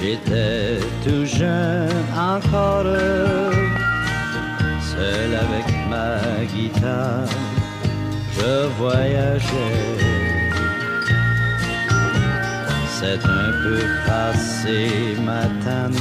[0.00, 2.84] J'étais tout jeune encore,
[4.92, 6.18] seul avec ma
[6.52, 7.28] guitare,
[8.36, 10.02] je voyageais.
[12.98, 14.88] C'est un peu passé
[15.24, 15.94] matane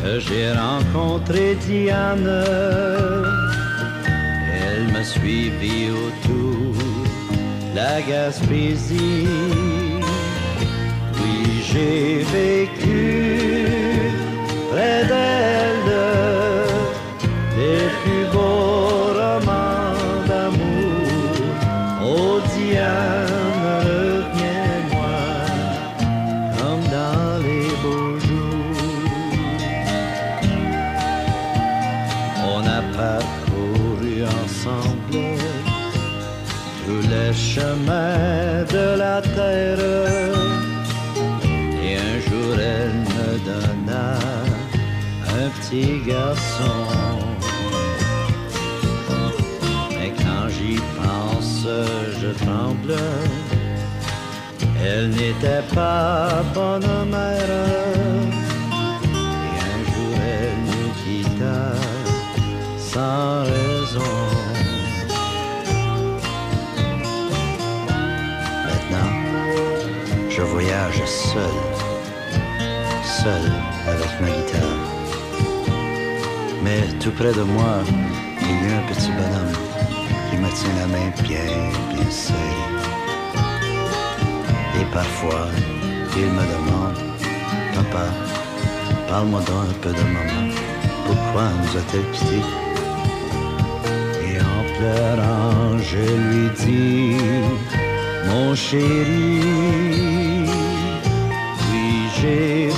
[0.00, 2.44] que j'ai rencontré Diane.
[4.62, 6.74] Elle me suivit autour
[7.74, 9.73] la Gaspésie.
[11.74, 13.18] J'ai vécu
[14.70, 15.90] près d'elle
[17.58, 21.34] les plus beaux romans d'amour.
[22.00, 25.18] Oh Diane, reviens-moi
[26.56, 29.58] comme dans les beaux jours.
[32.54, 35.26] On a parcouru ensemble
[36.86, 40.14] tous les chemins de la terre.
[45.70, 46.76] Petit garçon.
[49.90, 51.66] Mais quand j'y pense,
[52.20, 52.96] je tremble.
[54.86, 57.54] Elle n'était pas bonne mère.
[59.44, 61.60] Et un jour elle nous quitta
[62.78, 64.16] sans raison.
[68.66, 69.12] Maintenant,
[70.28, 71.58] je voyage seul,
[73.02, 73.52] seul
[73.86, 74.73] avec ma guitare.
[76.64, 77.74] Mais tout près de moi,
[78.40, 79.56] il y a un petit bonhomme
[80.30, 81.50] qui me tient la main bien,
[81.90, 82.38] bien serrée.
[84.80, 85.46] Et parfois,
[86.16, 86.96] il me demande,
[87.74, 88.06] Papa,
[89.08, 90.42] parle-moi donc un peu de maman.
[91.06, 92.48] Pourquoi nous a-t-elle quittés?
[94.26, 97.16] Et en pleurant, je lui dis,
[98.26, 99.40] mon chéri,
[101.70, 102.70] oui, j'ai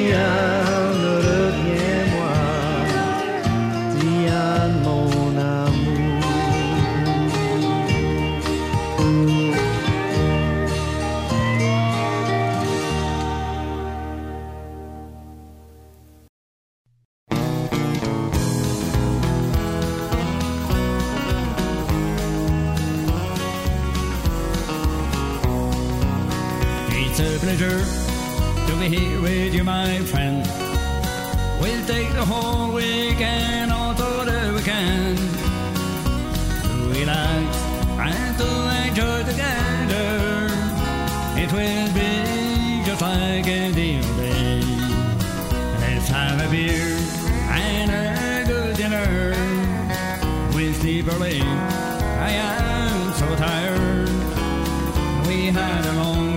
[0.00, 2.32] Diane, reviens-moi,
[4.00, 6.20] Diane, mon amour.
[26.88, 28.09] It's a pleasure
[28.80, 30.42] be here with you, my friend.
[31.60, 35.18] We'll take the whole weekend, although the weekend,
[36.64, 37.56] to relax
[38.08, 38.48] and to
[38.86, 40.48] enjoy together.
[41.42, 44.64] It will be just like the old days.
[45.80, 46.96] Let's have a beer
[47.50, 49.34] and a good dinner.
[50.54, 51.42] We'll sleep early.
[51.42, 54.08] I am so tired.
[55.26, 56.29] We had a long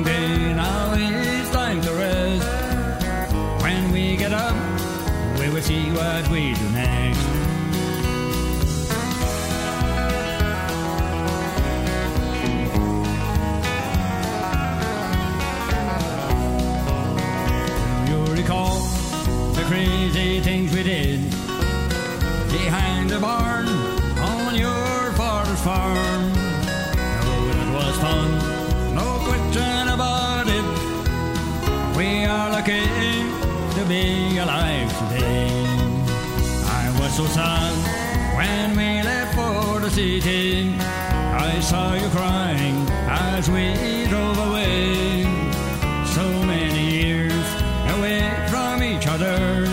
[49.13, 49.67] other.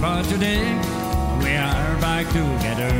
[0.00, 0.64] But today
[1.38, 2.92] we are back together.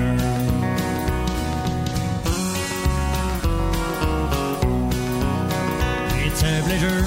[6.24, 7.02] It's a pleasure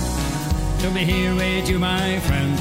[0.81, 2.59] to be here with you, my friend.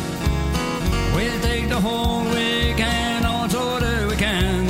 [1.16, 4.68] We'll take the whole weekend, also the weekend,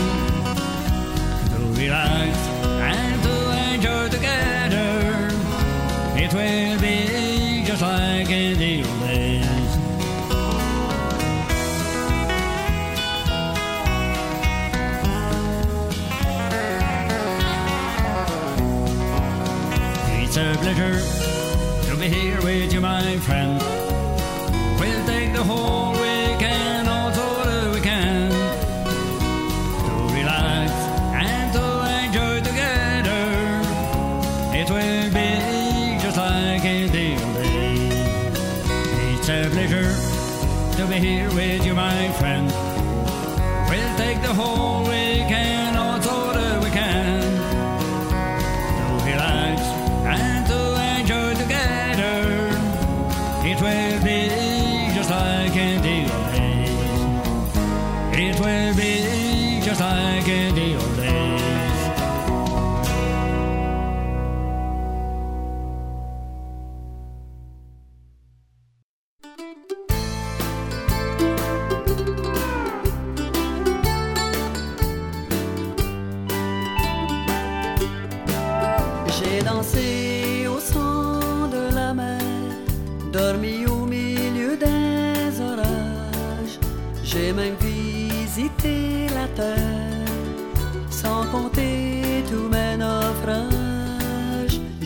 [1.51, 2.35] to relax
[2.95, 3.35] and to
[3.75, 5.29] enjoy together.
[6.17, 8.96] It will be just like in the old
[22.67, 23.61] with you, my friend.
[24.81, 28.33] We'll take the whole weekend, all sort the weekend,
[29.85, 30.73] to relax
[31.25, 31.65] and to
[32.03, 33.25] enjoy together.
[34.61, 37.77] It will be just like a deal day.
[39.15, 39.93] It's a pleasure
[40.77, 42.47] to be here with you, my friend.
[43.71, 44.86] We'll take the whole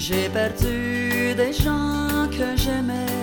[0.02, 3.18] J'ai perdu des gens que j'aimais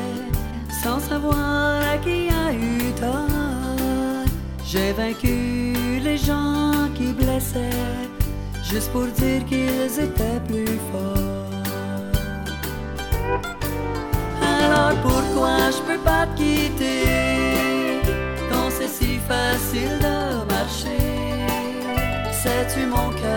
[0.84, 4.28] sans savoir à qui a eu tort.
[4.64, 7.98] J'ai vaincu les gens qui blessaient
[8.64, 11.52] juste pour dire qu'ils étaient plus forts.
[14.40, 18.02] Alors pourquoi je peux pas te quitter
[18.52, 21.04] quand c'est si facile de marcher?
[22.32, 23.37] Sais-tu mon cœur?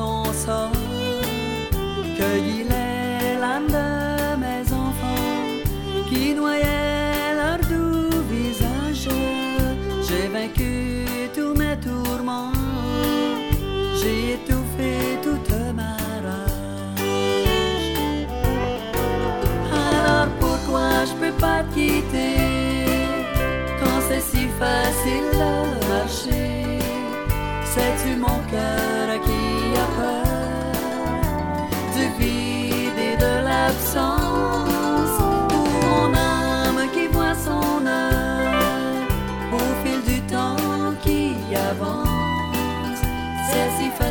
[0.00, 0.48] 疏心，
[2.16, 2.79] 卻已。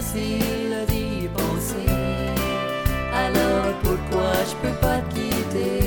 [0.09, 1.91] facile d'y penser.
[3.13, 5.78] Alors pourquoi je peux pas te quitter?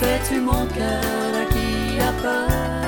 [0.00, 2.79] Fais-tu mon cœur à qui a peur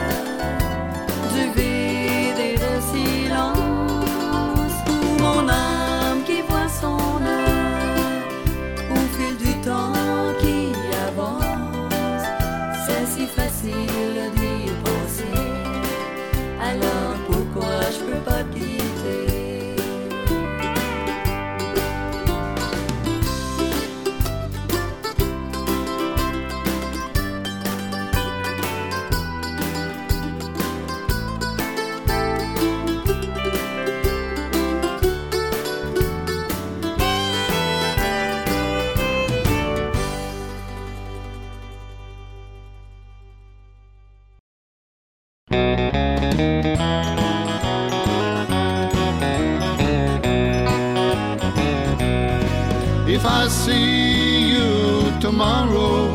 [53.15, 56.15] if I see you tomorrow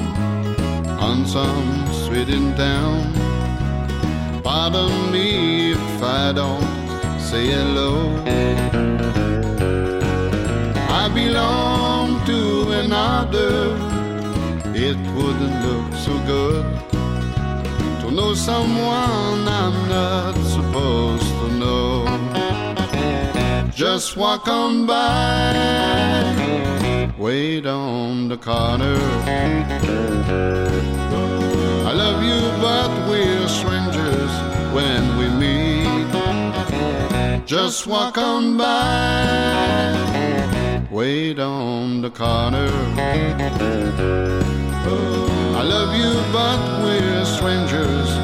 [1.08, 3.13] on some sweet town.
[4.44, 7.94] Pardon me if I don't say hello.
[11.01, 13.54] I belong to another.
[14.74, 16.66] It wouldn't look so good
[18.01, 21.92] to know someone I'm not supposed to know.
[23.72, 26.47] Just walk on by
[27.17, 28.95] Wait down the corner.
[31.83, 34.31] I love you, but we're strangers
[34.71, 36.12] when we meet.
[37.47, 39.97] Just walk on by.
[40.91, 42.69] Wait on the corner.
[45.55, 48.16] I love you, but we're strangers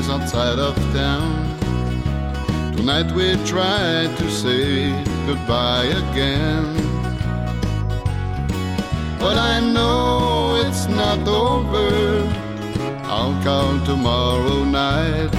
[0.00, 1.56] place outside of town.
[2.76, 4.90] Tonight we try to say
[5.26, 6.64] goodbye again.
[9.18, 11.90] But I know it's not over.
[13.04, 15.30] I'll call tomorrow night.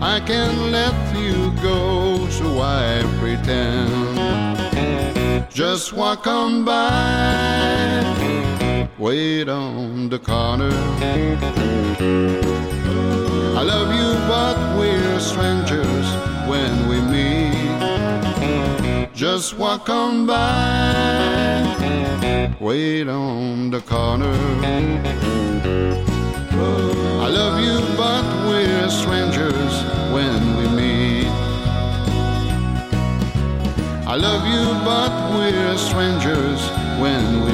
[0.00, 3.90] I can let you go, so I pretend?
[5.50, 8.02] Just walk on by,
[8.98, 10.70] wait on the corner.
[13.56, 16.06] I love you, but we're strangers
[16.48, 17.52] when we meet.
[19.14, 20.42] Just walk on by,
[22.60, 24.34] wait on the corner.
[27.24, 29.82] I love you, but we're strangers
[30.12, 31.30] when we meet.
[34.06, 36.60] I love you, but we're strangers
[37.00, 37.51] when we.